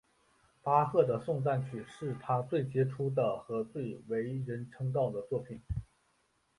[0.63, 5.61] 巴赫的颂赞曲是他最杰出的和最为人称道的作品。